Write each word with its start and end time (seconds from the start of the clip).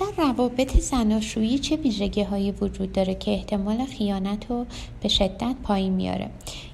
در 0.00 0.24
روابط 0.24 0.76
زناشویی 0.76 1.58
چه 1.58 1.76
ویژگی 1.76 2.22
هایی 2.22 2.50
وجود 2.50 2.92
داره 2.92 3.14
که 3.14 3.30
احتمال 3.30 3.84
خیانت 3.84 4.50
رو 4.50 4.66
به 5.00 5.08
شدت 5.08 5.56
پایین 5.62 5.92
میاره؟ 5.92 6.30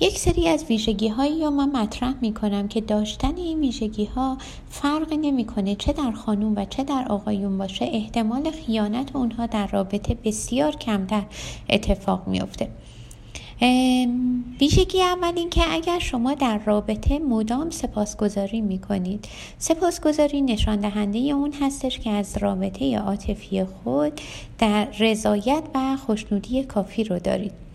یک 0.00 0.18
سری 0.18 0.48
از 0.48 0.64
ویژگی 0.64 1.08
هایی 1.08 1.36
یا 1.36 1.50
من 1.50 1.70
مطرح 1.70 2.14
می 2.20 2.34
کنم 2.34 2.68
که 2.68 2.80
داشتن 2.80 3.36
این 3.36 3.60
ویژگی 3.60 4.04
ها 4.04 4.38
فرق 4.68 5.12
نمی‌کنه 5.12 5.74
چه 5.74 5.92
در 5.92 6.12
خانوم 6.12 6.52
و 6.56 6.64
چه 6.64 6.84
در 6.84 7.06
آقایون 7.08 7.58
باشه 7.58 7.84
احتمال 7.92 8.50
خیانت 8.50 9.16
اونها 9.16 9.46
در 9.46 9.66
رابطه 9.66 10.14
بسیار 10.14 10.76
کمتر 10.76 11.22
اتفاق 11.70 12.28
میافته. 12.28 12.68
ویژگی 14.60 15.02
اول 15.02 15.32
این 15.36 15.50
که 15.50 15.62
اگر 15.70 15.98
شما 15.98 16.34
در 16.34 16.58
رابطه 16.58 17.18
مدام 17.18 17.70
سپاسگزاری 17.70 18.60
می 18.60 18.78
کنید 18.78 19.28
سپاسگزاری 19.58 20.42
نشان 20.42 20.76
دهنده 20.80 21.18
اون 21.18 21.52
هستش 21.60 21.98
که 21.98 22.10
از 22.10 22.38
رابطه 22.38 22.98
عاطفی 22.98 23.64
خود 23.64 24.20
در 24.58 24.84
رضایت 24.84 25.62
و 25.74 25.96
خوشنودی 25.96 26.64
کافی 26.64 27.04
رو 27.04 27.18
دارید. 27.18 27.67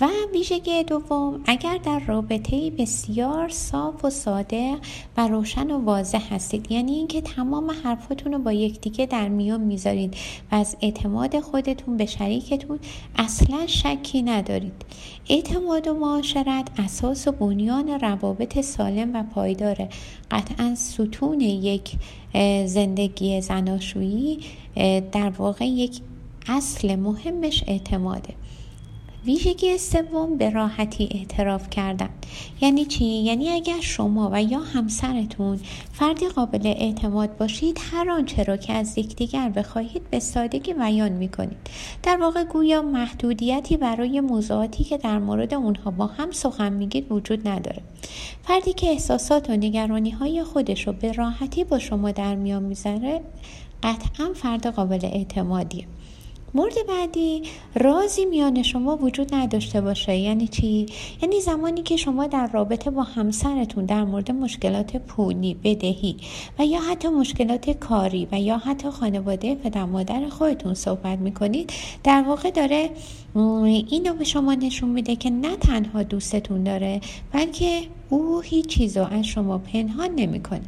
و 0.00 0.08
ویژگی 0.32 0.84
دوم 0.84 1.40
اگر 1.46 1.76
در 1.76 1.98
رابطه 1.98 2.70
بسیار 2.70 3.48
صاف 3.48 4.04
و 4.04 4.10
ساده 4.10 4.76
و 5.16 5.28
روشن 5.28 5.70
و 5.70 5.84
واضح 5.84 6.34
هستید 6.34 6.72
یعنی 6.72 6.92
اینکه 6.92 7.20
تمام 7.20 7.70
حرفاتون 7.84 8.32
رو 8.32 8.38
با 8.38 8.52
یکدیگه 8.52 9.06
در 9.06 9.28
میان 9.28 9.60
می‌ذارید 9.60 10.14
و 10.52 10.54
از 10.54 10.76
اعتماد 10.80 11.40
خودتون 11.40 11.96
به 11.96 12.06
شریکتون 12.06 12.78
اصلا 13.16 13.66
شکی 13.66 14.22
ندارید. 14.22 14.84
اعتماد 15.28 15.88
و 15.88 15.94
معاشرت 15.94 16.68
اساس 16.78 17.28
و 17.28 17.32
بنیان 17.32 17.88
روابط 17.88 18.60
سالم 18.60 19.16
و 19.16 19.22
پایداره. 19.34 19.88
قطعا 20.30 20.74
ستون 20.74 21.40
یک 21.40 21.92
زندگی 22.66 23.40
زناشویی 23.40 24.40
در 25.12 25.30
واقع 25.30 25.66
یک 25.66 26.00
اصل 26.48 26.96
مهمش 26.96 27.64
اعتماده. 27.66 28.34
ویژگی 29.26 29.78
سوم 29.78 30.36
به 30.36 30.50
راحتی 30.50 31.08
اعتراف 31.10 31.70
کردن. 31.70 32.08
یعنی 32.60 32.84
چی؟ 32.84 33.04
یعنی 33.04 33.50
اگر 33.50 33.80
شما 33.80 34.30
و 34.32 34.42
یا 34.42 34.58
همسرتون 34.58 35.60
فردی 35.92 36.28
قابل 36.28 36.66
اعتماد 36.66 37.36
باشید 37.36 37.80
هر 37.92 38.10
آنچه 38.10 38.42
را 38.42 38.56
که 38.56 38.72
از 38.72 38.98
یکدیگر 38.98 39.48
بخواهید 39.48 40.10
به 40.10 40.20
سادگی 40.20 40.74
بیان 40.74 41.12
می‌کنید. 41.12 41.56
در 42.02 42.16
واقع 42.16 42.44
گویا 42.44 42.82
محدودیتی 42.82 43.76
برای 43.76 44.20
موضوعاتی 44.20 44.84
که 44.84 44.98
در 44.98 45.18
مورد 45.18 45.54
اونها 45.54 45.90
با 45.90 46.06
هم 46.06 46.30
سخن 46.30 46.72
میگید 46.72 47.12
وجود 47.12 47.48
نداره. 47.48 47.82
فردی 48.42 48.72
که 48.72 48.86
احساسات 48.86 49.50
و 49.50 49.52
نگرانی 49.52 50.10
های 50.10 50.44
خودش 50.44 50.86
رو 50.86 50.92
به 50.92 51.12
راحتی 51.12 51.64
با 51.64 51.78
شما 51.78 52.10
در 52.10 52.34
میان 52.34 52.62
می‌ذاره 52.62 53.20
قطعا 53.82 54.32
فرد 54.34 54.66
قابل 54.66 55.00
اعتمادیه. 55.02 55.84
مورد 56.54 56.74
بعدی 56.88 57.42
رازی 57.74 58.24
میان 58.24 58.62
شما 58.62 58.96
وجود 58.96 59.34
نداشته 59.34 59.80
باشه. 59.80 60.16
یعنی 60.16 60.48
چی؟ 60.48 60.86
یعنی 61.22 61.40
زمانی 61.40 61.82
که 61.82 61.96
شما 61.96 62.26
در 62.26 62.46
رابطه 62.46 62.90
با 62.90 63.02
همسرتون 63.02 63.84
در 63.84 64.04
مورد 64.04 64.30
مشکلات 64.30 64.96
پولی 64.96 65.54
بدهی 65.54 66.16
و 66.58 66.66
یا 66.66 66.80
حتی 66.80 67.08
مشکلات 67.08 67.70
کاری 67.70 68.28
و 68.32 68.40
یا 68.40 68.58
حتی 68.58 68.90
خانواده 68.90 69.54
پدر 69.54 69.84
مادر 69.84 70.28
خودتون 70.28 70.74
صحبت 70.74 71.18
می‌کنید 71.18 71.72
در 72.04 72.22
واقع 72.22 72.50
داره 72.50 72.90
اینو 73.90 74.14
به 74.14 74.24
شما 74.24 74.54
نشون 74.54 74.88
میده 74.88 75.16
که 75.16 75.30
نه 75.30 75.56
تنها 75.56 76.02
دوستتون 76.02 76.64
داره 76.64 77.00
بلکه 77.32 77.82
او 78.08 78.40
هیچ 78.40 78.66
چیز 78.66 78.96
رو 78.96 79.04
از 79.04 79.24
شما 79.24 79.58
پنهان 79.58 80.10
نمی‌کنه. 80.16 80.62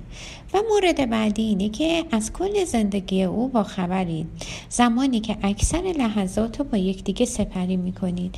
و 0.55 0.63
مورد 0.71 1.11
بعدی 1.11 1.43
اینه 1.43 1.69
که 1.69 2.05
از 2.11 2.33
کل 2.33 2.65
زندگی 2.65 3.23
او 3.23 3.49
با 3.49 3.63
خبرید 3.63 4.27
زمانی 4.69 5.21
که 5.21 5.37
اکثر 5.43 5.83
لحظات 5.99 6.59
رو 6.59 6.65
با 6.65 6.79
یکدیگه 6.79 7.27
سپری 7.27 7.77
می‌کنید 7.77 8.35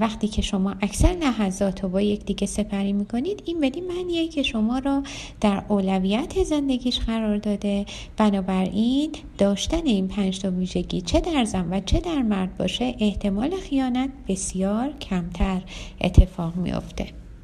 وقتی 0.00 0.28
که 0.28 0.42
شما 0.42 0.74
اکثر 0.80 1.08
لحظات 1.08 1.82
رو 1.82 1.88
با 1.88 2.00
یکدیگه 2.00 2.46
سپری 2.46 2.92
می‌کنید 2.92 3.42
این 3.46 3.60
بدین 3.60 3.84
معنیه 3.86 4.28
که 4.28 4.42
شما 4.42 4.78
را 4.78 5.02
در 5.40 5.62
اولویت 5.68 6.44
زندگیش 6.44 7.00
قرار 7.00 7.36
داده. 7.36 7.86
بنابراین 8.16 9.10
داشتن 9.38 9.86
این 9.86 10.08
پنج 10.08 10.38
تا 10.38 10.50
ویژگی 10.50 11.00
چه 11.00 11.20
در 11.20 11.44
زن 11.44 11.68
و 11.70 11.80
چه 11.80 12.00
در 12.00 12.22
مرد 12.22 12.56
باشه 12.56 12.94
احتمال 12.98 13.50
خیانت 13.56 14.10
بسیار 14.28 14.92
کمتر 14.92 15.62
اتفاق 16.00 16.56
میافته. 16.56 17.21